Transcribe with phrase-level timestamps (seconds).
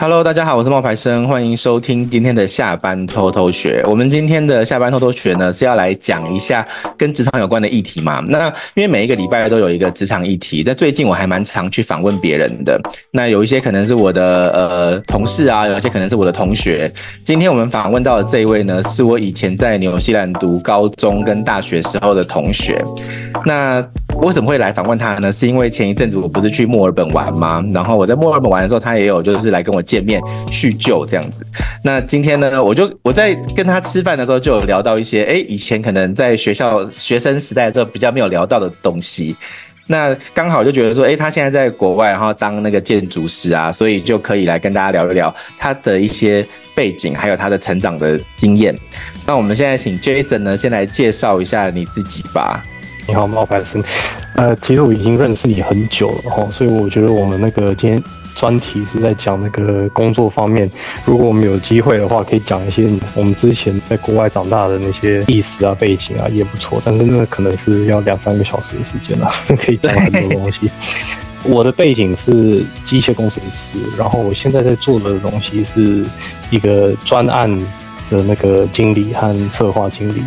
[0.00, 3.84] Hello，大家好，我是冒牌生，欢迎收听今天的下班偷偷学。
[3.84, 6.64] 我们今天的下班偷偷学呢，是要来讲一下
[6.96, 8.22] 跟职场有关的议题嘛。
[8.28, 12.80] 那因为每一个礼拜都有一个职场议题，但最近我还蛮常去访问别人的。
[13.10, 14.22] 那有一些可能是我的
[14.52, 16.88] 呃同事啊，有一些可能是我的同学。
[17.24, 22.80] 今天我们访问到的这一位呢，是我以前在纽西兰读高中跟大学时候的同学。
[23.44, 23.84] 那
[24.20, 25.30] 为什么会来访问他呢？
[25.32, 27.64] 是因为前一阵子我不是去墨尔本玩吗？
[27.72, 31.46] 然后我在墨尔本玩的时候，他也有就是来跟我见面叙旧这样子。
[31.82, 39.36] 那今天呢，我就我在跟他吃饭的时候就有聊到一些，诶，以前可能在学校学生时代的时候比较没有聊到的东西。
[39.86, 48.76] 那刚好就觉得说，诶，他现在在国外，然后当那个建筑师啊，所以就可以来跟大家聊一聊他的一些背景，还有他的成长的经验。
[49.24, 52.62] 那我们现在请 Jason 呢，先来介绍一下你自己吧。
[53.08, 53.82] 你好，冒牌生。
[54.34, 58.02] 呃，其实我已经认识你很久了哈，所以我觉得我们那个今天
[58.34, 60.70] 专题是在讲那个工作方面。
[61.06, 66.82] 如果我们有机会的话，可以讲一些我们之前在国外长大的那些历史啊、背景啊，也不错。
[66.84, 70.70] 但是那可能是要两三个小时的时间了， 可以讲很多东西。
[71.44, 76.04] 我的背景是机械工程师，然后我现在在做的东西是
[76.50, 77.50] 一个专案
[78.10, 80.22] 的那个经理和策划经理。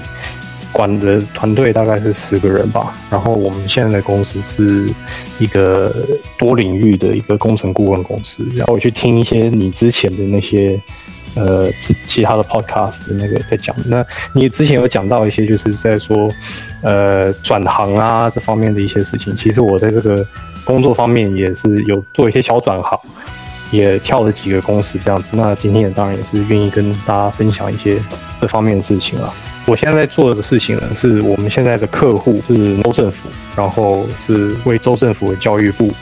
[0.71, 4.89] 管的团队大概是十个人吧，然后我们现在的公司是
[5.39, 5.93] 一个
[6.37, 8.45] 多领域的一个工程顾问公司。
[8.55, 10.79] 然后我去听一些你之前的那些
[11.35, 11.69] 呃
[12.07, 16.29] 其他的 podcast 那个在讲，那你之前有讲到一些就是在说
[16.81, 19.35] 呃转行啊这方面的一些事情。
[19.35, 20.25] 其实我在这个
[20.63, 22.99] 工作方面也是有做一些小转行，
[23.71, 25.27] 也跳了几个公司这样子。
[25.31, 28.01] 那今天也当然也是愿意跟大家分享一些
[28.39, 29.33] 这方面的事情了。
[29.65, 35.93] 我现在在做的事情呢，是我们现在的客户是州政府，然后是为州政府的教育部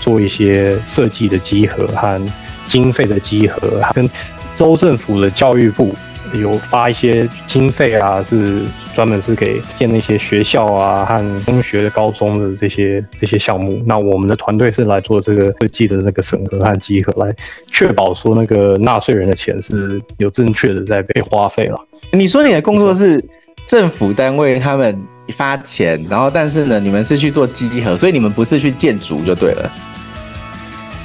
[0.00, 2.20] 做一些设计的集合和
[2.66, 4.08] 经费的集合，跟
[4.54, 5.94] 州政府的教育部
[6.32, 8.62] 有发一些经费啊，是
[8.94, 13.82] 专门是给建那些学校啊和中学的高中的这些这些项目。
[13.86, 17.34] 那我们的团队是来做这个设计的那个审核和集合，来
[17.70, 21.78] 确保说那个纳税人的钱是有正确的在被花费了。
[22.12, 23.22] 你说你的工作是
[23.66, 24.96] 政府单位他们
[25.28, 29.72] 发钱，然后但是呢，你们是去做集合，所以你们不是去建筑就对了。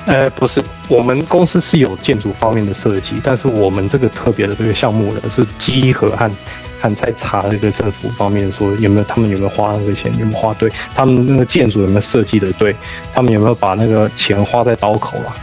[0.06, 6.32] 呃，不是，我们公司是有建筑方面的设计，但是我们这个特别的这个项目呢，是集合和
[6.80, 12.76] 和在查这个政府方面说有没有他们有没有花那个钱，有没有花对，他们那个建筑有没有设计的对，
[13.14, 15.36] 他们有没有把那个钱花在刀口了。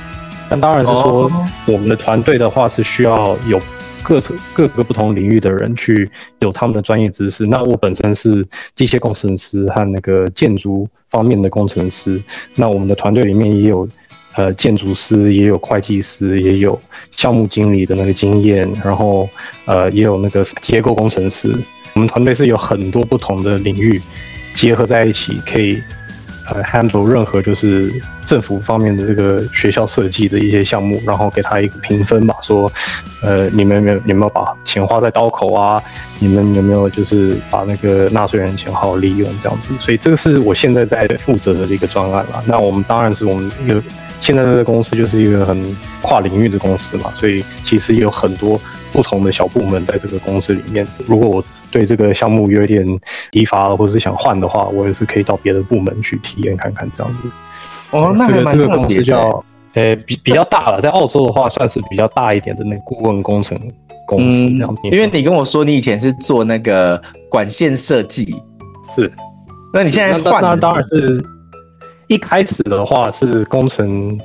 [0.48, 1.30] 但当然是说，
[1.66, 3.60] 我们的团队的话是需要有。
[4.08, 4.22] 各
[4.54, 6.08] 各个不同领域的人去
[6.38, 7.44] 有他们的专业知识。
[7.44, 12.22] 那我本身是机械工程师和那个建筑方面的工程师。
[12.54, 13.88] 那我们的团队里面也有
[14.36, 16.78] 呃建筑师，也有会计师，也有
[17.16, 19.28] 项目经理的那个经验，然后
[19.64, 21.52] 呃也有那个结构工程师。
[21.94, 24.00] 我们团队是有很多不同的领域
[24.54, 25.82] 结合在一起，可以。
[26.48, 27.92] 呃，handle 任何就是
[28.24, 32.70] 政府方面的这个学校设计的一些项目，然后给他一个评分吧，说，
[33.20, 35.82] 呃，你们有没有没有把钱花在刀口啊？
[36.20, 39.74] 你们有没有就是把那个纳税人钱好好利用这样子？
[39.80, 42.40] 所以这个是我现在在负责的一个专案啦。
[42.46, 43.82] 那我们当然是我们一个
[44.20, 48.60] 现在这个公司就是一个很跨领域的公司嘛，所以其实有很多
[48.92, 50.86] 不同的小部门在这个公司里面。
[51.06, 52.84] 如果我对这个项目有一点
[53.30, 57.28] 疲乏，或者是想换的话，我也是可以到别的部门去体验看看这样子。
[57.90, 58.66] 哦，那还蛮特别的。
[58.66, 59.44] 这个公司叫
[59.74, 63.60] 呃比比较大了，在澳洲的话算是比较大一点的那个顾问工程
[64.06, 64.80] 公司这样子。
[64.84, 68.34] 因为你跟我说你以前是做那个管线设计，
[68.94, 69.12] 是。
[69.74, 70.42] 那你现在换？
[70.42, 71.22] 那当然是
[72.08, 74.18] 一开始的话是工程。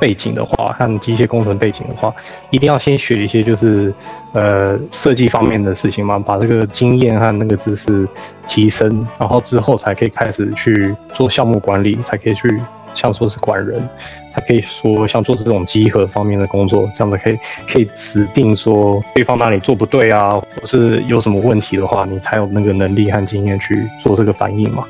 [0.00, 2.12] 背景的话，和机械工程背景的话，
[2.50, 3.94] 一定要先学一些就是
[4.32, 8.08] 呃设计方面的事情嘛，把这个经验和那个知识
[8.44, 12.60] 提升，然后之后才可以开始去做项目管理，才可以去
[12.96, 13.80] 像说是管人，
[14.28, 24.84] 才可以说像做这种集合方面的工作，这样的可以可以指定说对方哪里做不对啊，或是有什么问题的话，你才有那个能力和经验去做这个反应嘛。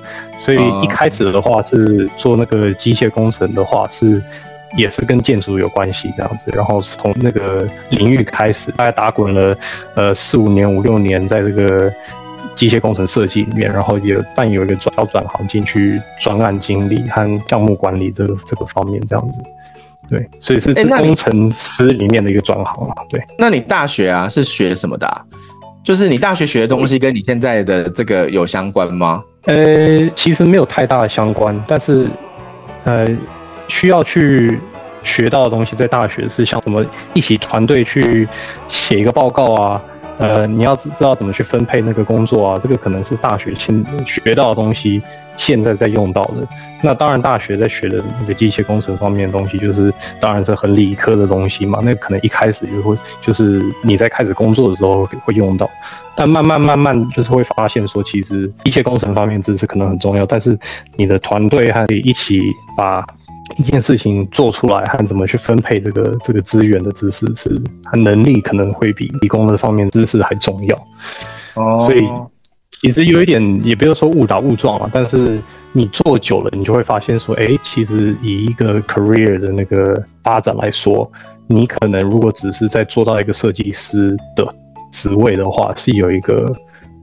[0.44, 4.22] 所以一开始的话是做那个机械工程的话是。
[4.74, 9.54] 也是跟建筑有关系这样子，然后从那个领域开始，大概打滚了
[9.94, 11.92] 呃四五年、五六年，在这个
[12.56, 19.42] 机械工程设计里面，然后也但有一个转要转行进去专案经理和项目管理这个这个方面这样子，
[20.08, 23.22] 对，所以是工程师里面的一个转行嘛，对。
[23.36, 25.22] 那你大学啊是学什么的啊？
[25.84, 29.22] 就是你大学学的东西跟你现在的这个有相关吗？
[29.44, 32.08] 呃，其实没有太大的相关，但是
[32.84, 33.08] 呃。
[33.68, 34.60] 需要去
[35.02, 36.84] 学到的东西，在大学是像什么
[37.14, 38.28] 一起团队去
[38.68, 39.80] 写一个报告啊。
[40.18, 45.02] 呃，你要知道怎么去分配那个工作啊，这个可能是大学先学到的东西，
[45.36, 46.46] 现在在用到的。
[46.82, 51.80] 那当然，大学在学的那个机械工程方面的东西，就是当然是很理科的东西嘛。
[51.82, 55.68] 那可能一开始就会，就是你在开始工作的时候会用到，
[56.14, 60.58] 但慢慢慢慢就是会发现说，其实机械工程方面知识可能很重要，但是
[60.96, 62.40] 你的团队还可以一起
[62.76, 63.04] 把。
[63.56, 70.76] 一件事情做出来和怎么去分配这个这个资源的知识是和能力可能会比理工的方面知识还重要
[71.54, 72.08] 哦，所以
[72.80, 75.40] 其实有一点也不要说误打误撞啊，但是
[75.72, 81.10] 你做久了，你就会发现说，哎，其实以一个 career 的那个发展来说，
[81.46, 84.46] 你可能如果只是在做到一个设计师的
[84.90, 86.52] 职位的话，是有一个。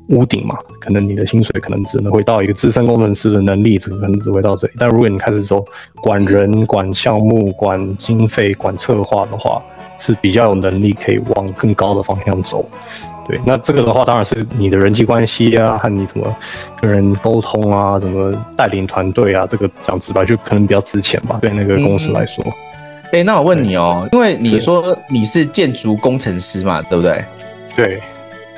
[0.10, 4.74] 屋顶嘛，可能你的薪水可能只能会到一个资深工程师的能力，只可能只会到这里。
[4.78, 5.64] 但如果你开始走
[6.02, 9.62] 管人、管项目、管经费、管策划的话，
[9.98, 12.68] 是比较有能力可以往更高的方向走。
[13.28, 16.36] 对，那这个的话，当然是你的人际关系啊，和你怎么
[16.82, 22.44] 跟人沟通啊，怎么带领团队啊，这个讲直白就可能比较值钱吧，对那个公司来说。
[23.12, 27.24] 哎、嗯欸，那我问你哦，因为你说你是建筑工程师嘛，对不对？
[27.76, 28.02] 对。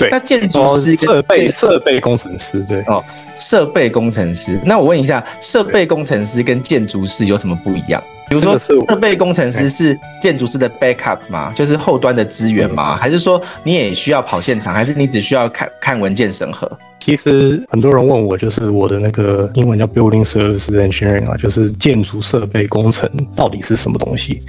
[0.02, 3.04] 对，那建筑师设备设备工程师对哦，
[3.36, 4.60] 设备工程师。
[4.66, 8.02] 那我问一下，设备工程师跟建筑师有什么不一样？
[8.30, 11.52] 比如说，设备工程师是建筑师的 backup 吗？
[11.54, 12.96] 就是后端的资源吗？
[12.96, 14.74] 还是说你也需要跑现场？
[14.74, 16.72] 还是你只需要看看文件审核？
[17.00, 24.42] 其实很多人问我，就是我的那个英文叫 building services engineering 啊，就是建筑设备工程到底是什么东西？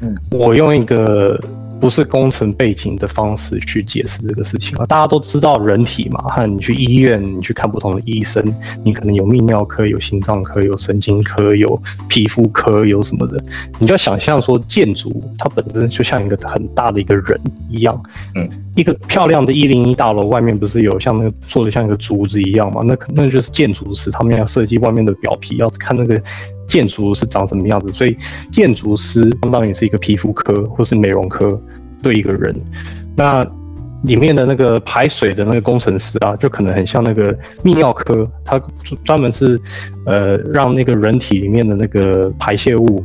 [0.00, 1.38] 嗯，我用一个。
[1.78, 4.86] 不是工程背景的方式去解释这个事情啊！
[4.86, 8.42] 大家都知道人体嘛，和你去医院，你去看不同的医生，
[8.82, 13.38] 你可能有泌尿科、有心脏科、有神经科、有皮肤科、有什么的，
[13.78, 17.38] 你就要想象说，建筑它本身就像一个很大的一个人
[17.68, 18.02] 一样，
[18.34, 22.80] 嗯，一个漂亮的一零一大楼外面不是有像那个做的像一个竹子一样吗？
[22.84, 26.20] 那那就是建筑师他们要设计外面的表皮，要看那个。
[26.66, 27.92] 建筑是长什么样子？
[27.92, 28.16] 所以
[28.50, 31.60] 建筑师相当于是一个皮肤科或是美容科
[32.02, 32.54] 对一个人。
[33.16, 33.46] 那
[34.02, 37.34] 里面的那个排水的那个工程师啊，就可能很像那个
[37.64, 38.60] 泌尿科，他
[39.04, 39.60] 专门是
[40.04, 43.02] 呃让那个人体里面的那个排泄物。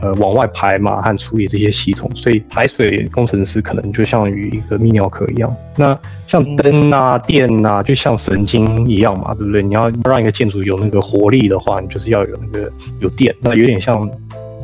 [0.00, 5.52] 呃，往外排嘛，和处理这些系统，所以排水工程师可能就像于一个泌尿科一样。
[5.76, 5.98] 那
[6.28, 9.60] 像灯啊、电啊，就像神经一样嘛，对不对？
[9.60, 13.34] 你要让一个建筑有那个活力的话，你就是要有那个有电。
[13.40, 14.08] 那有点像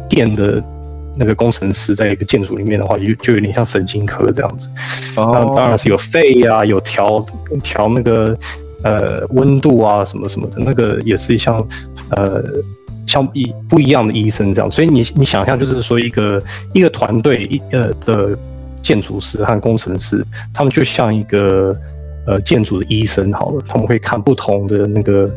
[0.09, 0.63] 电的
[1.17, 4.69] 那个工程师，在一个建筑里面的话，就就有点像神经科这样子。
[5.17, 7.27] 那当然是有肺啊，有调
[7.61, 8.39] 调那个
[8.85, 11.57] 呃温度啊，什么什么的，那个也是像
[12.11, 12.41] 呃。
[13.07, 16.43] 像一不一样的医生这样，所以你你想象就是说一个
[16.73, 18.37] 一个团队一呃的
[18.83, 21.75] 建筑师和工程师，他们就像一个
[22.27, 25.31] 呃建筑的医生好了，他们会看不同的那个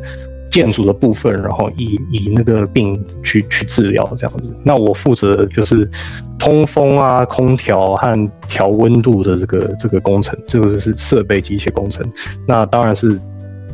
[0.49, 4.55] 建筑的部分，然后以以那个病去去治疗这样子。
[4.63, 5.89] 那我负责就是
[6.39, 12.05] 通风啊、空调和调温度的这个这个工程，这个是设备机械工程。
[12.47, 13.19] 那当然是。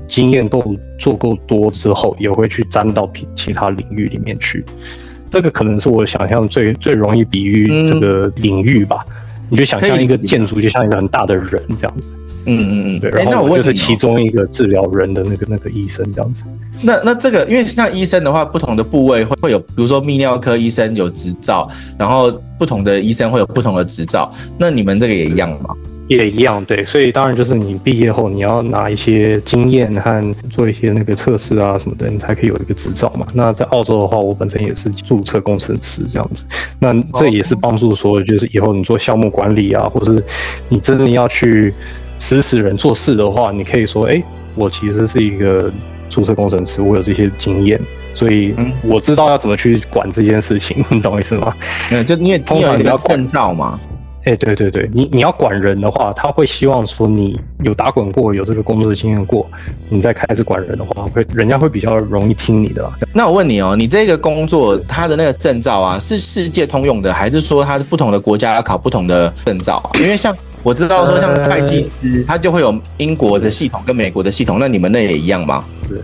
[0.08, 4.64] 经验够做够多之后，也会去沾到其他领域里面去。
[5.30, 9.06] 这个可能是我想象最最容易比喻这个领域吧。
[9.08, 9.14] 嗯、
[9.50, 12.14] 你就想象一个建筑，就像一个很大的人这样子。
[12.46, 13.10] 嗯嗯嗯，对。
[13.10, 16.44] 然后我就是其中一个治疗人的那个那个医生这样子。
[16.82, 24.30] 那那这个，因为像医生的话，不同的部位会会有，比如说泌尿科医生有执照，然后不同的医生会有不同的执照。
[24.58, 25.74] 那你们这个也一样吗？
[26.18, 33.26] 也一样，对，所以当然就是你毕业后你要拿一些经验和做一些那个测试啊什么的，你才可以有一个执照嘛。
[33.34, 36.46] 那在澳洲的话，我本身也是注册工程师这样子，
[36.80, 40.24] 那这也是帮助说，就是以后你做项目管理啊，或是
[40.70, 41.74] 你真的要去
[42.18, 44.24] 指使人做事的话，你可以说，哎、欸，
[44.56, 45.72] 我其实是一个
[46.10, 47.80] 注册工程师，我有这些经验，
[48.14, 48.54] 所以
[48.84, 51.56] 我知道要怎么去管这件事情， 你懂我意思吗？
[51.92, 53.80] 嗯，就因为通常你要证照嘛。
[54.26, 59.46] 哎、欸，对对对，你你要管人的话，他会希望说你有打滚过，有这个工作的经验过，
[59.90, 62.90] 你再开始管人的话，会人家会比较容易听你的。
[63.12, 69.92] 那我问你哦，你这个工作它的那个证照啊，是世界通用的，还是说它是不同的国家要考不同的证照啊？
[70.00, 75.66] 因为像我知道说，像会计师，他就会有英国的系统跟美国的系统，那你们那也一样吗？
[75.90, 75.98] 对。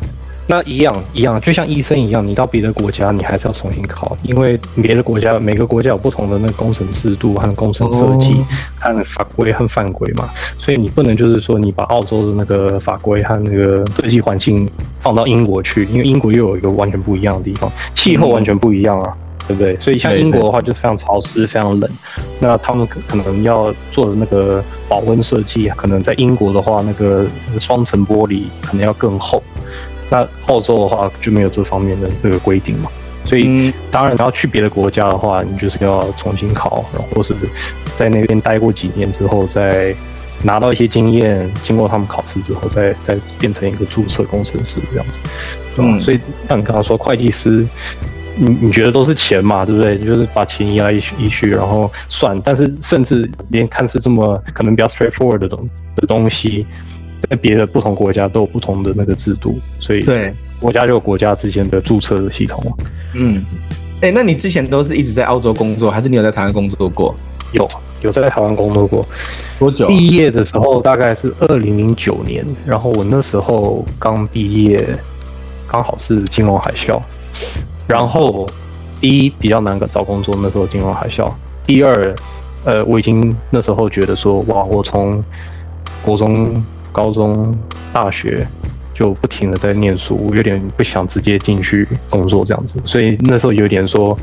[0.51, 8.35] 那一样一样，就像医生一样，你到别的国家，你还是要重新考，因为别的国家每个国家有不同的那个工程制度和工程设计
[8.79, 10.27] 和法规和犯规嘛，
[10.57, 14.67] 所以你不能就是说你把澳洲的那个法规和那个设计环境
[14.99, 19.15] 放到英国去，因为英国又有一个完全不一样的地方，气候完全不一样啊。
[19.47, 19.75] 对不对？
[19.79, 21.89] 所以像英国的话，就是非常潮湿、非常冷。
[22.39, 27.25] 那他们可可能要做的那个保温设计，可能在英国的话，那个
[27.59, 29.41] 双层玻璃可能要更厚。
[30.09, 32.89] 那澳洲的话就没有这方面的这个规定嘛。
[33.25, 37.35] 所以当然，你要去别的国家的话，你就是要重新考，然后或是
[37.95, 39.95] 在那边待过几年之后，再
[40.41, 45.19] 拿到一些经验，经过他们考试之后，再再变成一个注册工程师这样子。
[45.77, 47.67] 嗯，所以像你刚刚说会计师。
[48.41, 49.97] 你你觉得都是钱嘛，对不对？
[49.97, 52.39] 就是把钱移来移去，移去，然后算。
[52.41, 56.65] 但是甚至连看似这么可能比较 straightforward 的东的东西，
[57.29, 62.61] 在别的不同国家都有不同的那个制度，所以对国家就有国家之间的注册的系统。
[63.13, 63.45] 嗯，
[64.01, 67.15] 哎、欸，那你之前都是一直在澳洲工作，还是你有在台湾工作过？
[67.51, 67.67] 有，
[68.01, 69.05] 有在台湾工作过。
[69.57, 69.87] 多久？
[69.87, 74.83] 毕业的时候大概是二零零九年，然后我那时候刚毕业，
[75.67, 77.01] 刚好是金融海啸。
[77.87, 78.47] 然后，
[79.01, 81.31] 第一比较难找工作，那时候金融海啸。
[81.65, 82.15] 第二，
[82.65, 85.23] 呃，我已经那时候觉得说，哇，我从
[86.03, 87.57] 国中、高中、
[87.93, 88.47] 大学
[88.93, 94.17] 就不停的在念书，我有点不想直接进去工作这样子，所以那时候有点说，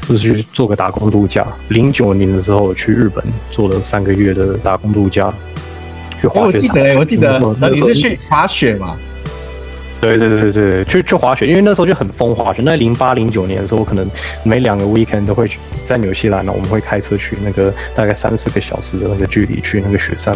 [0.00, 1.46] 是去做个打工度假。
[1.68, 5.32] 零九年的时候，去日本做了三个月的打工度假，
[6.20, 6.68] 去滑雪场。
[6.68, 8.96] 我记得，我记得，那你是去滑雪吗？
[10.02, 12.60] 对对对对，去去滑雪，因为那时候就很疯滑雪。
[12.64, 14.04] 那零八零九年的时候，我可能
[14.42, 20.34] 每两个 weekend 都会去在纽西兰呢，我们会开车去那个大概三四个小时的那个距离去那个雪山，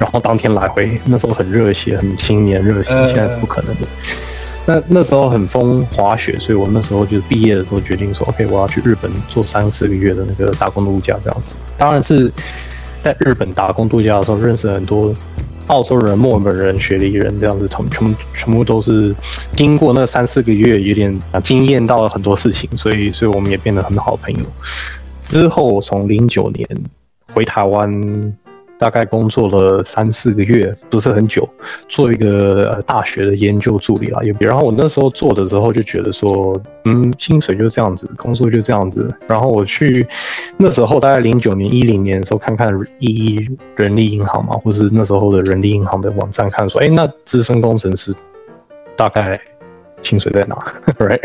[0.00, 1.00] 然后当天来回。
[1.04, 3.86] 那时候很热血，很青年热血，现在是不可能的。
[4.66, 11.54] 那那时候很疯滑雪，所以我那时候就是毕业的时候决定说，OK，我要去日本做三四个月的那个打工度假这样子。
[11.78, 12.32] 当然是
[13.00, 15.14] 在日本打工度假的时候认识很多。
[15.68, 19.14] 澳洲人、墨尔本人、雪梨人这样子，全全部全部都是
[19.56, 24.44] 经过那三四个月，有点经验到了很多事情，所以所以我们也变得很好朋友。
[25.22, 26.68] 之后从零九年
[27.32, 28.36] 回台湾。
[28.78, 31.48] 大概工作了三四个月，不是很久，
[31.88, 34.20] 做一个呃大学的研究助理啦。
[34.22, 39.12] 也然后我那时候做的时候就觉得说，嗯，薪水就这样子，工作就这样子。
[39.28, 40.06] 然后我去
[40.56, 48.14] 那时候大概零九年、一零年的时候，看看一人力银行嘛，或是那时候的人力银行的网站，看说，哎，那资深工程师
[48.96, 49.40] 大概
[50.02, 50.56] 薪水在哪？
[50.98, 51.22] Right？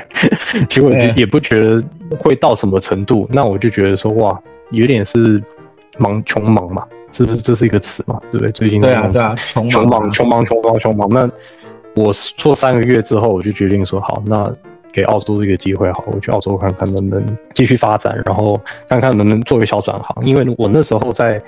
[0.70, 1.84] 其实我也不觉得
[2.20, 3.28] 会到什么程度。
[3.32, 4.40] 那我就觉得说，哇，
[4.72, 5.44] 有点是
[5.98, 6.86] 忙穷忙嘛。
[7.12, 8.20] 是不是这是一个词嘛？
[8.32, 8.52] 对不对？
[8.52, 11.10] 最近对啊，对啊，穷忙，穷忙，穷忙，穷忙。
[11.10, 11.30] 那
[11.96, 14.52] 我做三个月之后，我就决定说，好，那
[14.92, 20.26] 给澳洲一个机会，好，我去澳洲看看能不能继续发展，然后看看能不能做一个小转行。
[20.26, 21.42] 因为我那时候在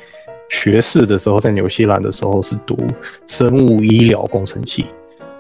[0.50, 2.75] 学士的时候，在纽西兰的时候是读
[3.27, 4.88] 生物医疗工程系，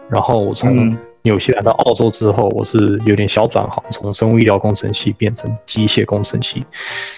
[0.07, 6.63] 然后我从纽西兰到澳洲之后，我是有点小转行，从生物医疗工程系变成机械工程系。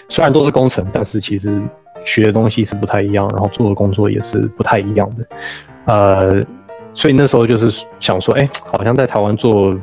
[0.10, 1.62] 虽然都是工程，但是其实。
[2.06, 5.26] 学的东西是不太一样，然后做的工作也是不太一样的，
[5.86, 6.46] 呃，
[6.94, 9.74] 所以那时候就是想说，哎，好像在台湾做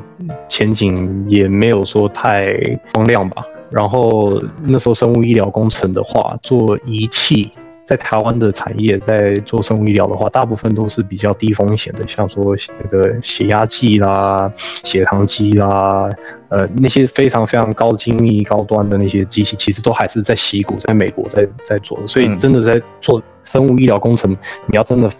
[0.47, 2.47] 前景也没有说太
[2.93, 3.43] 光亮吧。
[3.71, 7.49] 然后那时候生物医疗工程的话，做仪器。
[7.85, 14.49] 在台湾的产业，在做生物医疗的话，大部分都是比较低风险的，像说那个血压计啦、
[14.83, 16.09] 血糖机啦，
[16.49, 22.07] 呃，那些非常非常高精密、高端的那些机器，其实都还是在西谷，在美国在在做的。
[22.07, 24.31] 所以，真的在做生物医疗工程，
[24.67, 25.11] 你要真的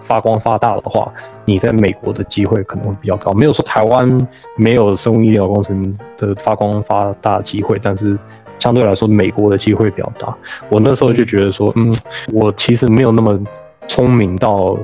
[0.00, 1.12] 发光发大的话，
[1.44, 3.32] 你在美国的机会可能会比较高。
[3.32, 8.18] 没有说台湾没有生物医疗工程的发光发大的机会，但是。
[8.58, 10.36] 相对来说，美国的机会比较大。
[10.68, 11.94] 我那时候就觉得说，嗯，
[12.32, 13.38] 我其实没有那么
[13.86, 14.76] 聪明到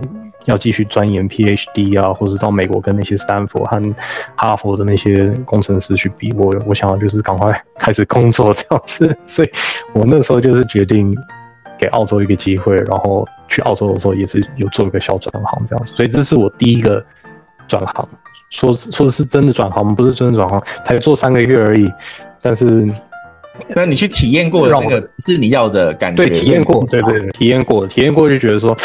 [0.45, 3.95] 要继续钻研 PhD 啊，或者到美国跟那些斯坦福和
[4.37, 6.33] 哈佛的那些工程师去比。
[6.35, 9.17] 我我想要就是赶快 开始工作这样子。
[9.27, 9.51] 所以
[9.93, 11.17] 我那时候就是决定
[11.79, 15.95] 给澳洲一个机会，然后去澳洲的时候也是有做一个小转行这样子。
[15.95, 17.05] 所以这是我第一个
[17.67, 18.09] 转行，
[18.51, 21.91] 说说的是真的转行，不是真的转行，才做三个月而已，
[22.41, 22.89] 但是。
[23.69, 26.25] 那你去体验过那个是你要的感觉？
[26.25, 28.77] 对，体验过，对对对，体验过，体验过就觉得说，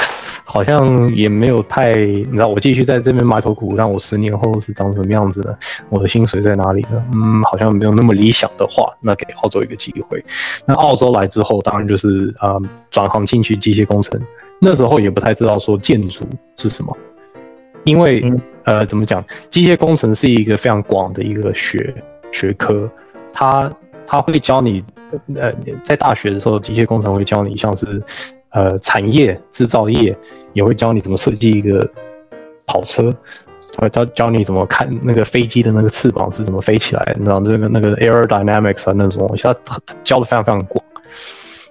[0.43, 5.57] 好像也没有太，你知道，我继续在这边埋头苦，让我十年后是长什么样子的，
[5.89, 7.03] 我的薪水在哪里呢？
[7.13, 10.23] 嗯，好像没有那么理想的话，那给澳洲一个机会。
[10.67, 12.55] 那澳洲来之后，当然就是啊，
[12.91, 14.21] 转行进去机械工程。
[14.61, 16.23] 那时候也不太知道说建筑
[16.57, 16.95] 是什么，
[17.85, 21.91] 因为、嗯、呃，怎么讲，机械工程是一个非常广的一个学
[22.31, 22.87] 学科，
[23.33, 23.71] 它。
[24.09, 24.83] 他会教你，
[25.35, 28.01] 呃，在大学的时候，机械工程会教你，像是，
[28.49, 30.17] 呃，产业制造业
[30.53, 31.87] 也会教你怎么设计一个
[32.65, 33.13] 跑车，
[33.77, 40.83] 他教教你怎么看那个飞机的那个翅膀是怎么飞起来，你知道这个那个 aerodynamics 啊那种，他教的非常非常广。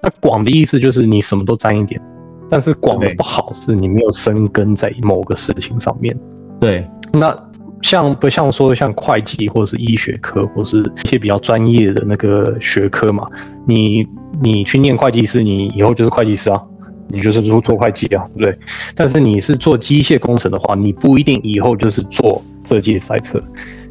[0.00, 2.00] 那广的意思就是你什么都沾一点，
[2.48, 6.16] 但是广的不好是你没有深根在某个事情上面。
[6.60, 7.36] 对，那
[7.82, 13.26] 像不像说像会计或者是医学科或是一些比较专业的那个学科嘛？
[13.66, 14.06] 你
[14.42, 16.62] 你去念会计师，你以后就是会计师啊。
[17.10, 18.58] 你就是做做会计啊，对不对？
[18.94, 23.42] 但是你是做机械工程的话，你不一定以后就是做设计赛车，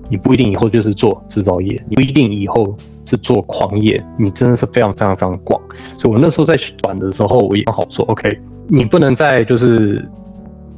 [0.08, 5.60] 你不一定以后就是做制造业，你不一定以后是做矿业，你真的是非常非常非常广。
[5.98, 10.08] 所以我那时候在短的时候，我也刚好说，OK，你不能再就是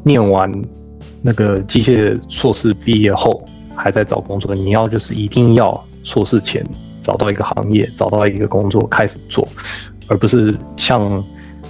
[0.05, 0.49] 念完
[1.21, 3.43] 那个机械硕士毕业后
[3.75, 6.65] 还在找工作，你要就是一定要硕士前
[7.01, 9.47] 找到一个行业，找到一个工作开始做，
[10.07, 11.23] 而不是像。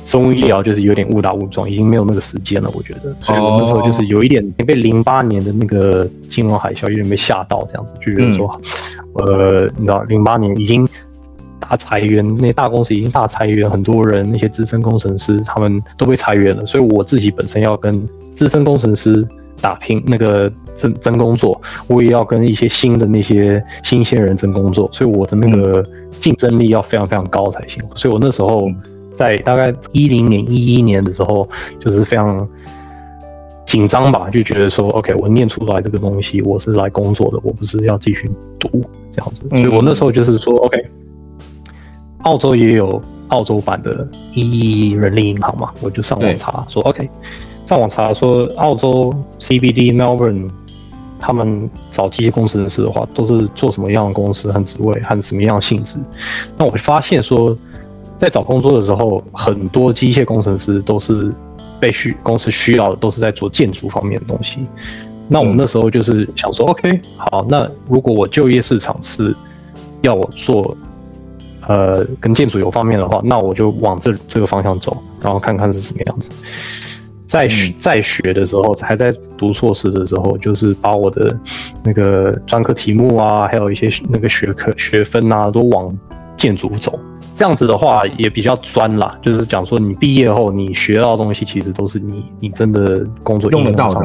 [0.06, 3.16] 生物医疗就是有点误打误撞，已经没有那个时间了，我觉得。
[3.22, 8.50] 所以我那时候就是有一点被零八年的那个金融海啸有点被吓到，这样子就觉得说，
[9.16, 10.88] 嗯、呃，你知道，零八年已经
[11.60, 19.28] 大裁员，那大公司已经大裁员，很多人那些资深工程师他们都被裁员了，所以我自己本身要跟资深工程师
[19.62, 27.84] 打拼那个争争工作，我也要跟一些新的那些新鲜人争工作，所以我的那个竞争力要非常非常高才行。
[27.96, 28.70] 所以我那时候。
[29.16, 31.46] 在大概一零年、一一年的时候，
[31.78, 32.48] 就是非常
[33.66, 38.70] 紧张吧，就觉得说，OK，我念出来这个东西，我是来工作的，我不是要继续读
[39.12, 39.46] 这样子。
[39.50, 40.90] 所以我那时候就是说，OK，
[42.20, 47.10] 澳洲也有澳洲版的一一人力银行嘛，我就上网查说，OK，
[47.70, 50.50] 上网查说澳洲 CBD Melbourne
[51.20, 56.00] 他们找机械工程师的话，都是做什么样的公司和职位和什么样的性质？
[56.58, 57.56] 那我会发现说。
[58.18, 61.34] 在找工作的时候，很多机械工程师都是
[61.80, 64.60] 被需公司需要的，都是在做建筑方面的东西。
[65.30, 69.34] 那我那时候就是想说，OK，好，那如果我就业市场是
[70.02, 70.76] 要我做
[71.66, 76.30] 呃跟建筑有方面的话，那我就往这这个方向走，然后看看是什么样子。
[77.30, 81.38] 在学在学的时候，还在读硕士的时候，就是把我的
[81.84, 85.96] 那个专科题目啊，还有一些那个学科学分啊，都往
[86.36, 87.00] 建筑走。
[87.36, 94.02] 这样子的话也比较专啦，就是讲说你毕业后你学到的东西，其实都是你你真的工作用得到的。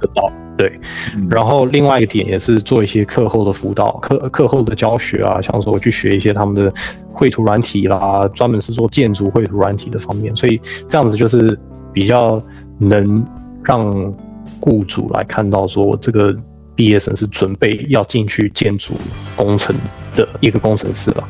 [0.00, 0.80] 得到对，
[1.14, 6.72] 嗯、然后另外一个点也是做一些课后的辅导、课课后的教学啊，像说我去学一些他们的
[7.12, 11.56] 绘图软体啦，专门是做建筑绘图软体的方面，所以这样子就是
[11.92, 12.42] 比较
[12.88, 13.24] 能
[13.64, 14.14] 让
[14.60, 16.34] 雇主来看到说我这个
[16.74, 18.94] 毕业生是准备要进去建筑
[19.36, 19.74] 工程
[20.16, 21.28] 的一个工程师了。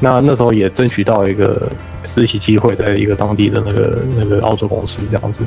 [0.00, 1.70] 那那时候也争取到一个
[2.04, 5.42] 实习机会，在一个当地的那个那个澳洲公司这样子，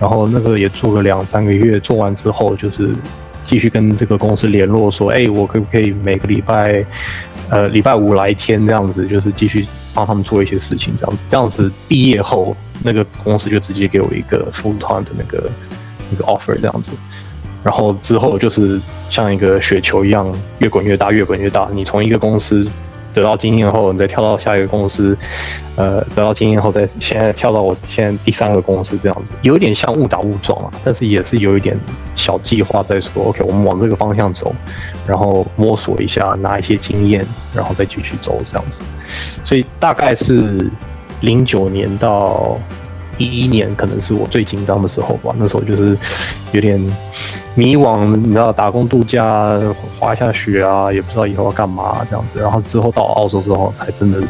[0.00, 2.94] 然后那个也做了两三个月，做完之后就是
[3.44, 6.84] 继续跟这个公司联络，说，哎，我可不可以每个礼拜，
[7.50, 15.50] 呃，礼拜五来一天这样子，就是继续帮他们做一些事情这样子，这样子毕业后那个公司就直接给我一个 full time 的那个
[16.10, 16.92] 那个 offer 这样子，
[17.62, 18.80] 然后之后就是
[19.10, 22.66] 像一个雪球一样越滚越大，越滚越大，你从一个公司。
[23.14, 25.16] 得到经验后，你再跳到下一个公司，
[25.76, 31.78] 呃，得到经验后，再现在跳到我现在第三个公司这样子，有一点像误打误撞啊，但是也是有一点
[32.16, 34.54] 小计划在说，OK，我们往这个方向走，
[35.06, 37.24] 然后摸索一下，拿一些经验，
[37.54, 38.80] 然后再继续走这样子，
[39.44, 40.68] 所以大概是
[41.20, 42.58] 零九年到。
[43.18, 45.96] 一一年可能是我最紧张的时候吧，那时候就是
[46.52, 46.78] 有点
[47.54, 49.58] 迷惘，你知道，打工度假，
[49.98, 52.40] 滑一下雪啊，也不知道以后要干嘛这样子。
[52.40, 54.22] 然后之后到澳洲之后，才真的。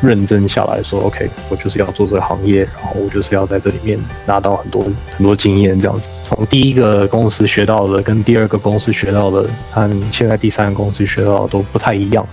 [0.00, 4.84] 认真下来说，OK，我就是要做这个行业，然后我就是要在这里面拿到很多
[5.16, 6.08] 很多经验，这样子。
[6.22, 12.26] 从第一个公司学到的，跟第二个公司学到的，和现在第三个公司学到的都不太一样。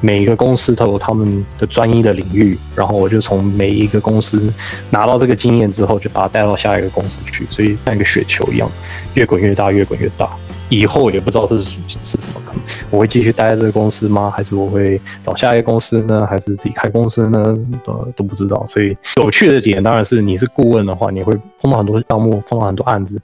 [0.00, 4.50] 每一个公司都有他们的专一的领域，然后我就从每一个公司
[4.88, 8.70] 拿到这个经验之后，就把它带到下一个公司去，所以像一个雪球一样，
[9.14, 10.30] 越滚越大，越滚越大。
[10.70, 11.70] 以后也不知道是是
[12.02, 14.30] 什么可能，我会继续待在这个公司吗？
[14.30, 16.26] 还是我会找下一个公司呢？
[16.26, 17.58] 还是自己开公司呢？
[17.84, 18.64] 都都不知道。
[18.68, 23.20] 所以有趣的点当然是，你是顾问的话，你会碰到很多项目，碰到很多案子，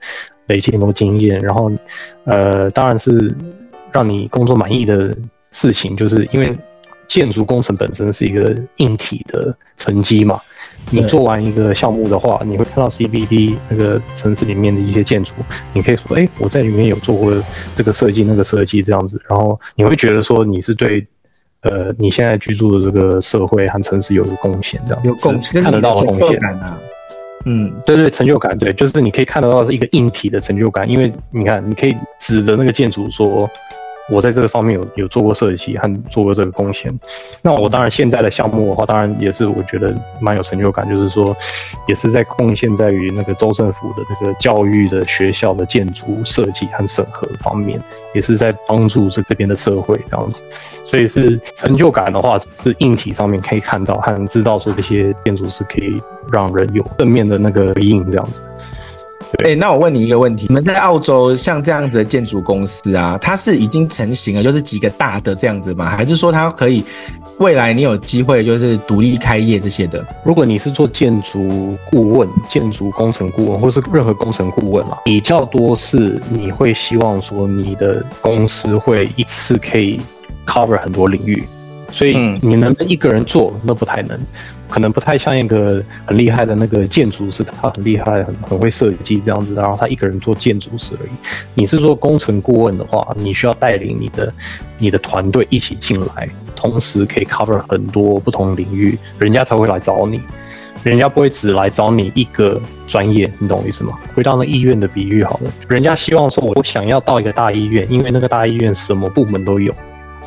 [0.49, 1.41] 累积很多经验。
[1.41, 1.71] 然后，
[2.25, 3.35] 呃，当然是
[3.93, 5.17] 让你工作满意的
[5.53, 6.53] 事情，就是因为
[7.07, 10.41] 建筑工程本身是一个硬体的成绩嘛。
[10.91, 15.33] 你做完一个项目的话，你会看到 CBD 那个城市里面的一些建筑，
[15.73, 17.35] 你可以说，哎，我在里面有做过
[17.75, 21.05] 这个设计、那个设计这样子，然后你会觉得说你是对，
[21.63, 26.39] 呃，你现在居住的这个社会和城市有一个贡献，这样子，有贡献，看得到的贡献。
[27.45, 33.49] 嗯，对对，成就感，对，就是你可以看得到是一个硬体的成就感，因为你看，你可以指着那个建筑说。
[34.09, 36.97] 我在这个方面有有做过设计和做过这个贡献，
[37.43, 41.37] 那我当然现在的项目的话，当然也是我觉得蛮有成就感，就是说，
[41.89, 47.81] 也是在贡献在于那个州政府的这个教育的学校的建筑设计和审核方面，
[48.15, 50.43] 也是在帮助这这边的社会这样子，
[50.85, 58.41] 所以是成就感的话，是硬体上面可以看到和知道说这些建筑是可以让人有正面的那个回应这样子。
[59.45, 65.85] 哎、欸，那我问你一个问题：你们在澳洲像这样子的建筑公司啊，它是已经成型了，就是几个大的这样子吗？
[65.87, 66.83] 还是说它可以
[67.39, 70.05] 未来你有机会就是独立开业这些的？
[70.25, 80.01] 如果你是做建筑顾问、建筑工程顾问，或是任何工程顾问嘛，比较多是你会希望说你的公司会一次可以
[80.47, 81.47] cover 很多领域，
[81.91, 84.19] 所以你能一个人做，那不太能。
[84.69, 91.11] 可能不太像一个很厉害的那个建筑师，他很厉害，很很会设计这样子，然后他一个人做建筑师而已。
[91.55, 94.35] 你是做工程顾问的话，你需要带领你的
[94.77, 100.21] 你的团队一起进来，同时可以 cover 很多不同领域，人家才会来找你。
[100.83, 103.97] 人家不会只来找你一个专业，你懂我意思吗？
[104.17, 109.73] 回到那医院的比喻好了，人家希望说，我想要到一个大医院，因为那个大医院什么部门都有。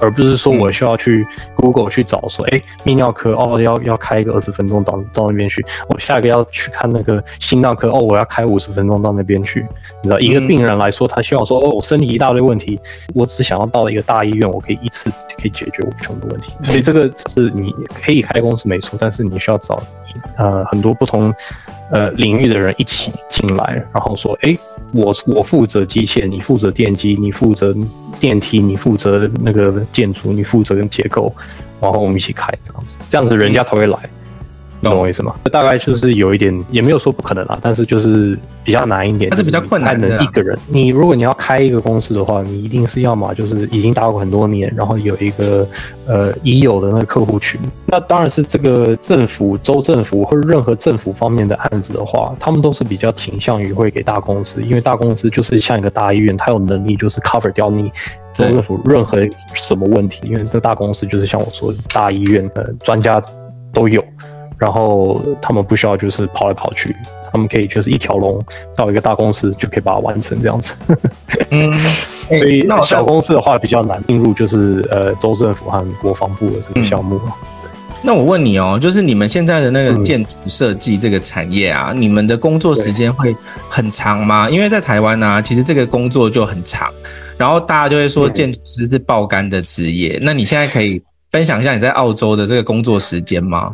[0.02, 5.66] 而不是说我需要去 Google 去找说，哎、欸，泌尿科哦，要要开一个二十分钟到到那边去。
[5.88, 9.66] 我下一个要去看那个心脏科哦，我要开五十分钟到那边去。
[10.02, 12.80] 你知道，一个病人来说，他希望说，哦，我身体一大堆问题，
[13.14, 16.54] 我只想要到一个大医院，我可以一次可以解决我全部问题。
[16.64, 19.82] 所以这个是你可以开公司没错，但是你需要找
[20.38, 21.34] 呃很多不同
[21.92, 24.58] 呃领域的人一起进来，然后说，哎、
[24.94, 27.76] 我我负责机械，你负责电机，你负责
[28.20, 31.34] 电梯，你负责那个建筑，你负责跟结构，
[31.80, 33.98] 然后我们一起开这样子，这样子人家才会来。
[34.82, 35.36] 懂我意思吗？
[35.52, 40.10] 大概就是有一点，也没有说不可能啦，但是就是比较难一点，但是比较困难的。
[40.22, 45.68] 一个人，你如果你要开一个公司的话，你一定是要么就是已经打过很多年，然后有一个
[46.08, 47.60] 呃已有的那个客户群。
[47.86, 57.92] 那当然是这个政府、州政府或者任何政府方面的案子的话，他们都是比较倾向于会给大公司，因为大公司就是像一个大医院，它有能力就是 cover 掉你
[58.34, 59.20] 州政府任何
[59.54, 63.22] 什么问题，因为这大公司就是像我说的大医院的专家
[63.74, 64.04] 都有。
[64.60, 66.96] 然后他们不需要就是跑来跑去，
[67.32, 68.44] 他们可以就是一条龙
[68.76, 70.72] 到一个大公司就可以把它完成这样子。
[71.50, 71.72] 嗯，
[72.28, 77.20] 所以那小公司的话比较难进入，就是呃州政府和国防部的这个项目。
[77.24, 77.32] 嗯。
[78.02, 83.36] 那我问你哦，就是你们现在的那个建筑设计这个产业啊，嗯、你们的工作时间会
[83.68, 84.50] 很长吗？
[84.50, 86.90] 因为在台湾呢、啊，其实这个工作就很长，
[87.38, 90.18] 然后大家就会说建筑师是爆肝的职业。
[90.18, 93.72] 嗯、那你现在可以分享一下你在澳洲的这个工作时间吗？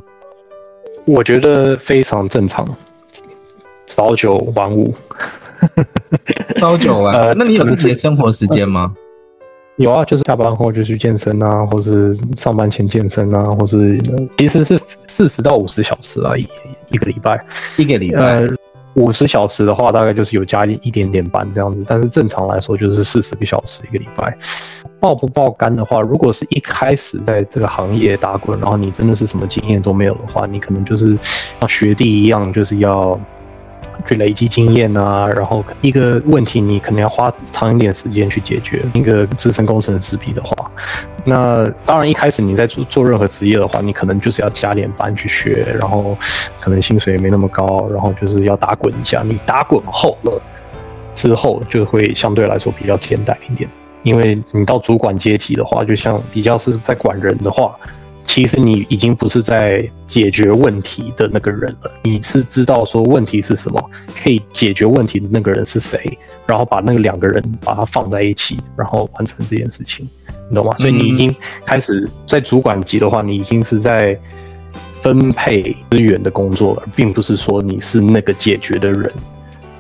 [1.06, 2.68] 我觉得非常正常，
[3.86, 4.94] 早九晚五，
[6.58, 7.16] 朝九晚。
[7.20, 8.94] 呃，那你有自己的生活时间吗？
[9.78, 14.02] 有啊，就是下班后就去健身啊，或是上班前健身啊，或是
[14.38, 16.48] 其实是四十到五十小时啊，一
[16.92, 17.40] 一个礼拜，
[17.78, 18.22] 一个礼拜。
[18.22, 18.48] 呃
[18.96, 24.38] 五十小时的话，大概就是有加一点点班这样子，但是正常来说就是四十个小时一个礼拜。
[25.00, 31.18] 爆不爆肝的话，如果是一开始在这个行业打滚，然后你真的是什么经验都没有的话，你可能就是
[31.60, 33.20] 像学弟一样，就是要。
[34.06, 38.84] 去累积经验啊，然后一个问题你可能要花长一点时间去解决。
[38.94, 40.72] 一个资深工程师比的话，
[41.24, 46.18] 那当然一开始你在做做任何职业的话，你可能就是要加点班去学，然后
[46.60, 49.24] 可能薪水也没那么高，然后就是要打滚一下。
[49.24, 50.42] 你打滚后了
[51.14, 53.70] 之后，就会相对来说比较简单一点，
[54.04, 57.76] 因为你到主管阶级的话，就像比较是在管人的话。
[58.28, 63.90] 其实你已经不是在解决问题的那个人了，你是知道说问题是什么，
[64.22, 70.10] 可以解决问题的那个人是谁，然后把那个两个人把它放在一起，然后完成这件事情，
[70.50, 70.76] 你懂吗？
[70.78, 71.34] 所以你已经
[71.66, 74.20] 开始在主管级的话，你已经是在
[75.02, 79.10] 分配资源的工作了，并不是说你是那个解决的人。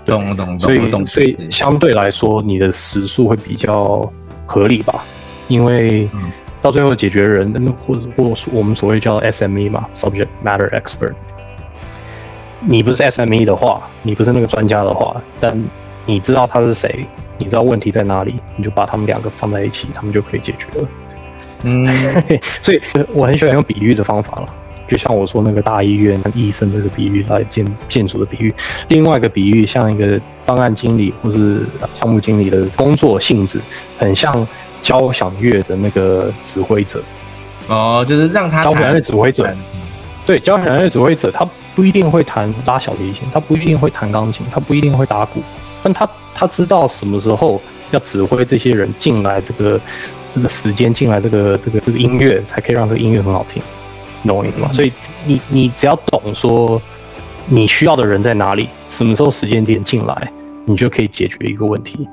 [0.05, 4.09] 懂懂懂，所以所以相对来说，你的时速会比较
[4.45, 5.03] 合理吧，
[5.47, 6.07] 因为。
[6.65, 11.13] 到最后解决人，那或者或我们所谓叫 SME 嘛，Subject Matter Expert。
[12.59, 15.63] 你不是 SME 的话，你不是那个专家的话，但
[16.07, 17.05] 你知道他是谁，
[17.37, 20.87] 你知道问题在哪里，你就把他们两个放在一起，他们就可以解决了。
[21.61, 21.87] 嗯，
[22.63, 22.81] 所以
[23.13, 24.47] 我很喜欢用比喻的方法了，
[24.87, 28.51] 就像我说那个大医院医生这个比喻来建建筑的比喻。
[28.87, 33.61] 另外一个比喻，像一个方案经理或是项目经理的工作性质，
[33.99, 34.47] 很像。
[34.85, 37.01] 交响乐的那个指挥者，
[37.67, 39.51] 哦，就是让他交响乐指挥者，
[40.27, 41.43] 对，交响乐指挥者他
[41.73, 45.41] 不一定会弹拉小提琴，他不一定会弹钢琴，他不一定会打鼓，
[45.81, 49.81] 但他他知道什么时候要指挥这些人进来，这个
[50.31, 53.59] 这个时间进来，这个这个这个音乐才可以让这个音乐很好听，
[54.23, 54.69] 懂我意思吗？
[54.71, 54.93] 所以
[55.25, 56.79] 你你只要懂说
[57.47, 60.31] 你需要的人在哪里，什么时候时间点进来，
[60.65, 62.07] 你就可以解决一个问题。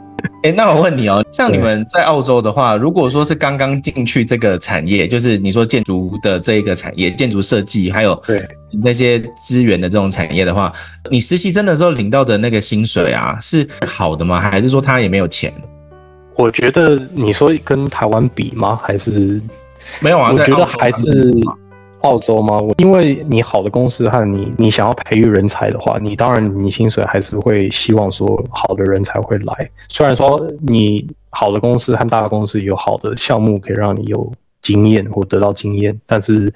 [0.45, 8.41] 哎、欸，那我问你哦， 像你们在澳洲的话，如果说是刚刚进去这个产业，就是你说建筑的这一个产业，建筑设计，还有对
[8.83, 10.73] 那些资源的这种产业的话，
[11.11, 14.41] 你实习生的时候领到的那个薪水啊，是好的吗？
[14.41, 15.53] 还是说他也没有钱？
[16.37, 18.79] 我觉得你说跟台湾比吗？
[18.83, 19.41] 还是
[20.01, 20.31] 没有啊？
[20.33, 21.05] 我觉得还是。
[22.03, 22.61] 澳洲吗？
[22.79, 29.71] 因为你好的公司和你你想要培育人才的话，你当然你薪水还是会希望说好的人才会来。
[29.88, 36.53] 虽然说你好的公司和大的公司有好的项目可以让你有经验或得到经验，但是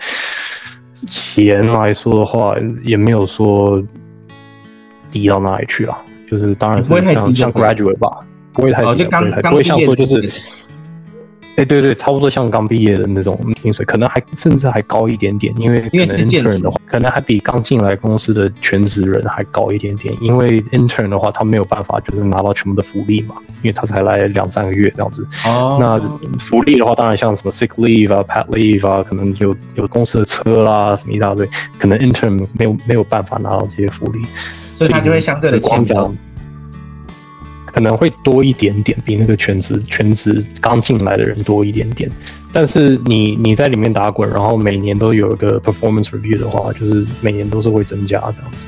[1.09, 3.83] 钱来说的话也没有说
[5.11, 5.99] 低到哪里去啊。
[6.31, 8.19] 就是当然是像像 graduate 吧，
[8.53, 10.43] 不会太低，不会太低，不会像说就是。
[11.57, 20.15] 哎，欸、对对，差不多像刚毕业的那种薪水，可能还甚至还高一点点，因为可能 intern 的话，可能还比刚进来公司的全职人还高一点点。
[20.21, 25.27] 因为 intern 的话，他没有办法就是拿到全部的福利嘛，因为他才来两三个月这样子。
[25.47, 25.79] 哦。
[25.81, 34.21] 那福利的话，当然像什么 sick leave 啊、pat leave 啊，可能有有公司的车啦，什么一大堆，可能 intern 没有没有办法拿到这些福利，
[34.75, 36.13] 所以他就会相对的光标。
[37.77, 42.11] 可能会多一点点，比那个全职全职刚进来的人多一点点。
[42.51, 48.65] 但是你你在里面打滚，然后每年都有一个 performance review 的话，就是每年都是会增加这样子。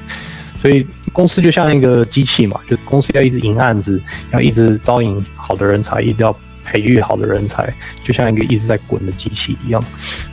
[0.60, 3.98] 所以公司就像一个机器嘛，就公司要一直赢案子，
[4.30, 6.36] 要一直招引好的人才，一直要
[6.68, 9.82] 培育好的人才，就像一个一直在滚的机器一样。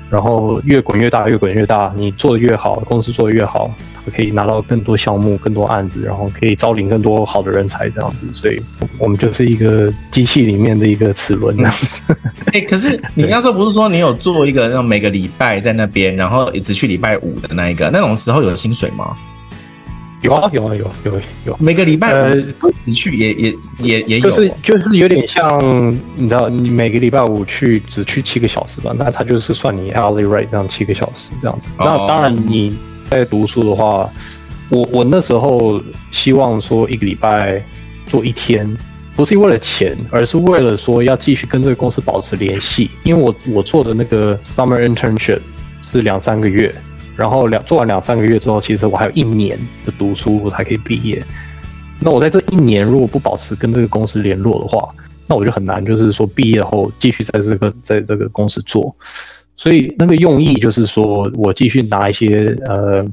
[0.09, 3.73] 然后越滚越大，越滚越大，你做的越好，公司做的越好，
[4.15, 8.27] 可以拿到更多项目、更多案子，然后可以招领更多好的人才，这样子。
[8.33, 8.61] 所以，
[8.99, 11.57] 我们就是一个机器里面的一个齿轮。
[11.65, 19.17] 哎、欸，可是你那时候不是说你有做一个那种每个礼拜在那边，然后一直去礼拜五的那一个，那种时候有薪水吗？
[20.25, 22.35] 有啊有啊有有有，每个礼拜五
[22.83, 31.67] 你去也也也也有，就是就是有点像你知道，你每个礼拜五去只去七个小时吧，那他就是算你 hourly rate 这样七个小时这样子。
[31.77, 32.77] 那当然你
[33.09, 34.09] 在读书的话，
[34.69, 37.63] 我我那时候希望说一个礼拜
[38.05, 38.75] 做一天，
[39.15, 45.39] 不是为了钱，而是为了说要继续跟这个公司保持联系，因为我我做的那个 summer internship
[45.83, 46.73] 是两三个月。
[47.15, 51.23] 然后两做完两三个月之后，其实我还有一年的读书，我才可以毕业。
[51.99, 54.93] 那我在这一年如果不保持跟这个公司联络的话，
[55.27, 58.93] 那我就很难，就是说毕业后继续在这个 在这个公司做。
[59.57, 63.05] 所以那个用意就是说我继续拿一些呃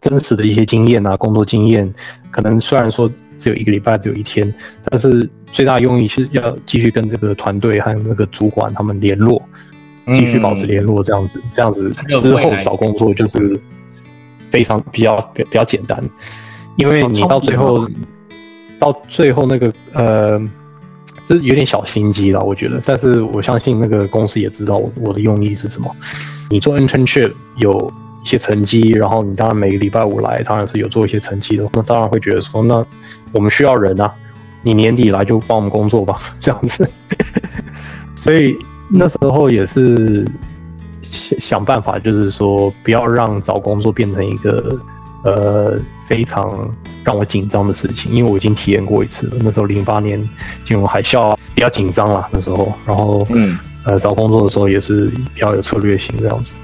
[0.00, 1.92] 真实的一些经验啊，工作经验。
[2.30, 9.42] 可能虽然说只有一个礼拜，只有一天，但是最大的用意是要继续跟这个团队和那个主管他们联络。
[10.06, 13.58] 继续保持联络，这样子，嗯、这样子之后找工作就是
[14.50, 16.02] 非常比较比较简单，
[16.76, 17.88] 因为你到最后
[18.78, 20.38] 到最后那个呃，
[21.26, 22.82] 是有点小心机了，我觉得。
[22.84, 25.90] 但是我相信那个公司也知道我我的用意是什么。
[26.50, 27.90] 你做 internship 有
[28.22, 32.84] 一些成绩，然后你当然每个礼拜五来，当然是有做一些成绩的，那当然会觉得说，那
[33.32, 34.12] 我们需要人啊，
[34.62, 36.86] 你年底来就帮我们工作吧， 这样子。
[38.16, 38.54] 所以。
[38.90, 40.26] 那时候也是
[41.02, 44.78] 想想办法，就是说不要让找工作变成一个
[45.24, 46.68] 呃非常
[47.04, 49.36] 让我紧张的事情，因为我已经体验过一次了。
[49.40, 50.18] 那时候零八年
[50.66, 56.54] 金融海啸啊，比较紧张啦，那时候，然后嗯呃找工作的时候也是比较有策略性这样子。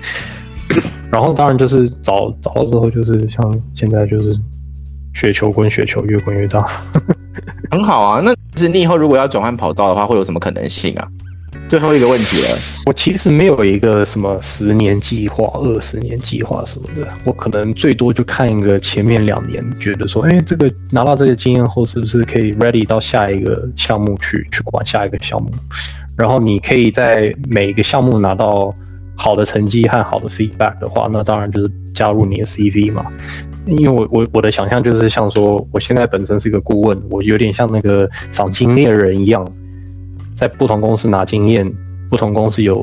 [1.11, 4.39] 然后当然就是找找到之后，就是像现在就是
[5.15, 6.65] 雪球滚雪球，越滚越大，
[7.73, 8.21] 很好啊。
[8.25, 11.09] 那其实你以后如果要转换跑道的话，会有什么可能性啊？
[11.71, 25.49] 最后一个问题了，我其实没有一个什么十年计划、二十年计划什么的，我可能最多就看一个前面两年，觉得说，哎，这个拿到这个经验后，是不是可以 ready 到下一个项目去去管下一个项目？
[26.19, 28.75] 然后你可以在每一个项目拿到
[29.15, 33.07] 好的成绩和好的 feedback 的话，那当然就是加入你的 CV 嘛。
[33.67, 39.49] 因为我我我的想象就是像说，我现在本身是一个顾问，我有点像那个赏金猎人一样。
[40.41, 41.71] 在不同公司拿经验，
[42.09, 42.83] 不同公司有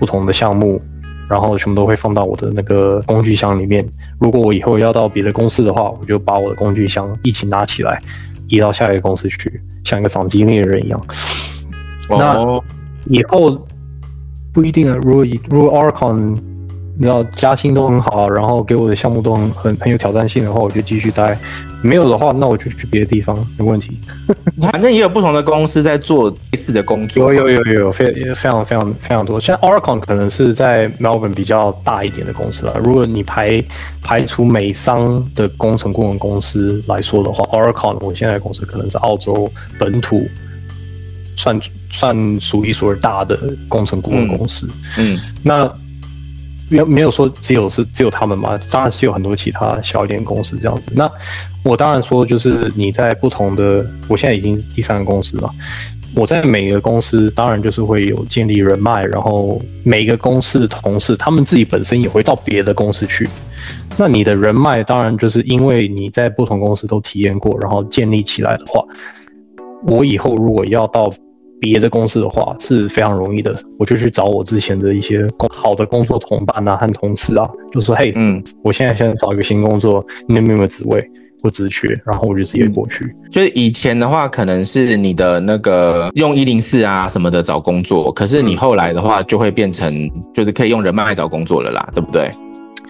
[0.00, 0.82] 不同的项目，
[1.28, 3.88] 然后全部都会放到我的那个工具箱里面。
[4.18, 8.02] 如果我以后要到别的公司的话，我就把我的工具箱一起拿起来，
[8.48, 11.00] 移到下一个公司去，像一个赏经验的人一样。
[12.08, 12.44] 那
[13.06, 13.56] 以后
[14.52, 14.98] 不一定啊。
[15.00, 16.36] 如果如果 Aurecon
[17.00, 21.34] 你知道加薪都很好，然后给我的项目都很很很有挑战性的话，我就继续待。
[21.80, 23.98] 没有的话，那我就去别的地方， 没问题。
[24.70, 27.32] 反正也有不同的公司在做类似的工作。
[27.32, 29.40] 有有有有，非非常非常非常多。
[29.40, 32.76] 像 Oracle 可能是在 Melbourne 比较大一点的公司了。
[32.84, 33.64] 如果你排
[34.02, 40.28] 排除美商的工程顾问公司来说的话，Oracle 我现在的公司可能是澳洲本土
[41.38, 41.58] 算
[41.90, 43.38] 算数一数二大的
[43.70, 44.68] 工程顾问公司。
[44.98, 45.74] 嗯，嗯那。
[46.70, 50.92] 没有没有说只有是只有他们嘛，当然是有很多其他小一点公司这样子。
[50.94, 51.10] 那
[51.64, 55.50] 我当然说就是你在不同的，我现在已经第三个公司了。
[56.14, 63.28] 我在每个公司当然就是会有建立人脉，然后每个公司的同事他们自己本身也会到别的公司去。
[63.98, 68.82] 那你的人脉当然就是因为你在不同公司都体验过，然后建立起来的话，
[69.82, 71.12] 我以后如果要到。
[71.60, 81.04] 别的公司的话是非常容易的，我就去找我之前的一些好的工作同伴啊和同事啊，就说嘿，嗯，我现在现在找一个新工作，你有没有职位
[81.42, 81.88] 或职缺？
[82.04, 83.04] 然后我就直接过去。
[83.30, 92.32] 就是以前的话，可能是你的那个用一零四啊什么的找工作，可是你后来的话就会变成就是可以用人脉找工作了啦，对不对？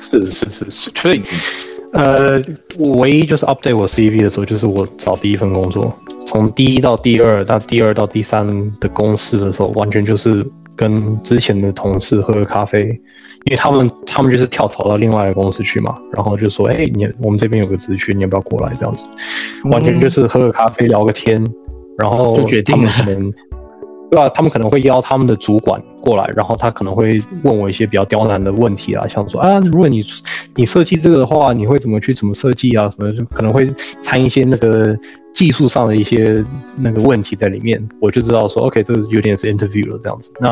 [0.00, 1.22] 是是是是，所以
[1.92, 2.40] 呃，
[2.78, 5.92] 我唯一就是 update 我 CV 的时候，就是我找第一份工作。
[6.26, 8.46] 从第一到第二，到第二到第三
[8.78, 18.72] 的公司的时候，完全就是跟之前的同事喝个咖啡，因为他们他们就是跳槽到另外一个公司去嘛，然后就说，哎、欸，你我们这边有个职缺，你要不要过来？
[18.76, 19.04] 这样子，
[19.64, 21.44] 完全就是喝个咖啡聊个天，
[21.98, 22.92] 然后就决定了。
[24.10, 30.04] 对啊，他们可能会邀他们的主管过来，然后他可能会问我一些比较刁难的问题啊，像说啊，如果你
[30.56, 32.90] 你设计这个的话，你会怎么去怎么设计啊？
[32.90, 33.70] 什么就可能会
[34.02, 34.96] 掺一些那个
[35.32, 36.44] 技术上的一些
[36.76, 40.32] 那个问题在里面，我就知道说，OK，这个有点是 interview 了这样子。
[40.40, 40.48] 那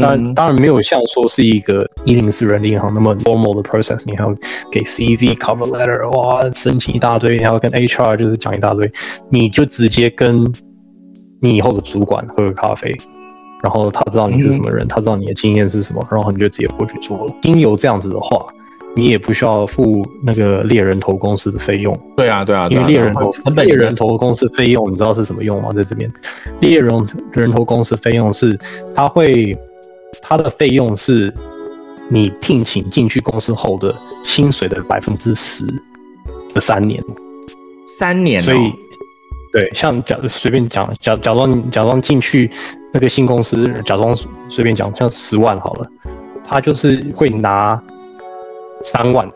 [0.00, 4.34] 当然当然没有像说是一个一零四人力银行那么 normal 的 process，你还要
[4.72, 8.90] 给 CV cover letter，哇，申请一大堆，你还要跟 HR 就是讲一大堆，
[9.30, 10.50] 你就直接跟。
[11.46, 12.92] 你以后的主管喝个咖啡，
[13.62, 17.32] 然后他知道你是什么人，嗯、他知道你的经验是什么，然后你就直接过去做了。
[17.42, 18.44] 因有这样子的话，
[18.96, 21.96] 你也不需要付那个猎人头公司的费用。
[22.16, 25.70] 对啊，对啊，因为猎人头成本，猎人头公司费用，你知道是什么用吗？
[25.72, 26.12] 在这边，
[26.60, 28.58] 猎人人头公司费用是，
[28.92, 29.56] 他会，
[30.20, 31.32] 他的费用是
[32.08, 35.64] 你聘请进去公司后的薪水的百分之十
[36.52, 37.00] 的三年，
[37.98, 38.72] 三年、哦，所以。
[39.56, 42.50] 对，像假随便讲，假假装假装进去
[42.92, 44.14] 那个新公司，假装
[44.50, 45.88] 随便讲，像十万好了，
[46.46, 47.82] 他就是会拿
[48.84, 49.26] 三万，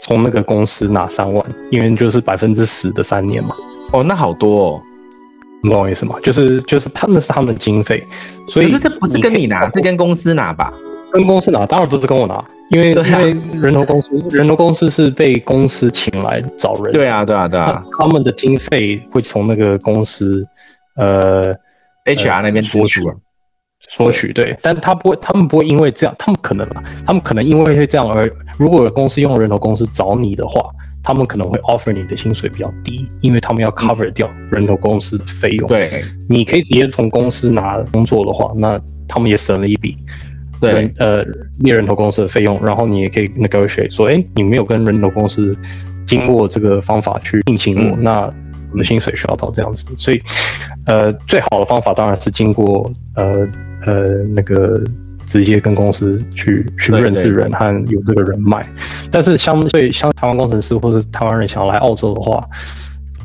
[0.00, 3.54] 从那个公司拿三万，因为就是百分之十的三年嘛。
[3.92, 4.82] 哦，那好多哦，
[5.62, 6.16] 你懂我意思吗？
[6.22, 8.02] 就是就是他们是他们的经费，
[8.48, 10.72] 所以可是这不是跟你拿，是跟公司拿吧？
[11.12, 12.42] 跟公司拿，当然不是跟我拿。
[12.70, 16.92] 因为因为人头公司，人头公司是被公司请来找人。
[16.92, 17.84] 对啊，对啊，对啊。
[17.98, 20.44] 他们的经费会从那个公司，
[20.96, 21.54] 呃
[22.06, 23.02] ，HR 那边索取，
[23.88, 24.32] 索取。
[24.32, 26.66] 对，但他不会，他们不会因为这样，他们可能，
[27.06, 30.70] 他们可能因为会这样而，如果公司用人头公司找你的话，
[31.02, 35.68] 他们可能会 offer 你的薪水比较低，因为他们要 cover 掉人头公司的费用。
[35.68, 39.98] 对，你可以直接从公司拿工作的话，那他们也省了一笔。
[40.72, 41.24] 对，呃，
[41.60, 45.56] 猎人头公司的费用，然后你也可以 negotiate 说，哎，你没有跟人头公司
[46.06, 48.32] 经过这个方法去聘请我，嗯、那
[48.72, 49.86] 我的薪水需要到这样子。
[49.96, 50.20] 所以，
[50.86, 53.46] 呃，最好的方法当然是经过呃
[53.86, 54.82] 呃那个
[55.26, 58.64] 直接跟公司去去认识人和有这个人脉。
[59.10, 62.46] 但是相对像台湾工程师或是台湾人想要来澳洲的话，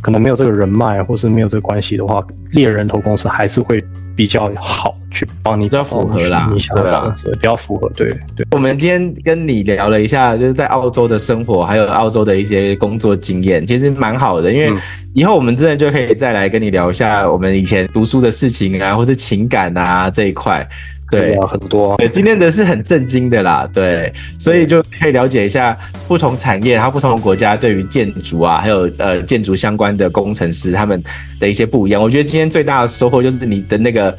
[0.01, 3.83] 可能没有这个人脉，或是没有这个关系的话，猎人头公司还是会。
[4.19, 7.89] 比较好去帮你，比较符合啦，你想这样子比较符合。
[7.95, 8.05] 对
[8.35, 14.51] 对，我们今天跟你聊了一下，就是在澳洲的生活，还有澳洲的一些工作经验，其实蛮好的。
[14.51, 14.77] 因为
[15.13, 20.67] 以后我们真的就可以再来跟你聊一下我们以前读书的事情啊，或是情感啊这一块。
[21.09, 21.95] 对，很多。
[21.97, 31.01] 对，今天的是很震惊的啦，对，所以就可以了解一下不同产业，还有不同的国家对于建筑啊，还有呃建筑相关的工程师他们
[31.39, 32.01] 的一些不一样。
[32.01, 34.15] 我觉得今天最大的收获就是你的那个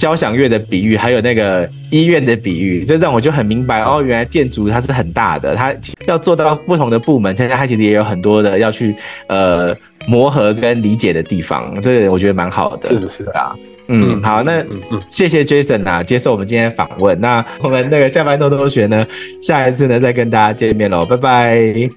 [0.00, 5.76] 交响乐的比喻，还有那个医院的比喻，这让我就很明白哦，原来建筑它是很大的，它
[6.06, 8.96] 要做到不同的部门，现在它其实也有很多的要去
[9.26, 9.76] 呃
[10.08, 12.88] 磨合跟理解的地方，这个我觉得蛮好的。
[12.88, 13.54] 是的，是啊。
[13.92, 14.64] 嗯，好，那
[15.10, 17.20] 谢谢 Jason 啊，接受我们今天访问。
[17.20, 19.06] 那我们那个下班偷偷学呢，
[19.42, 21.90] 下一次呢再跟大家见面喽，拜拜。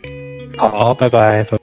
[0.58, 1.63] 好，拜拜。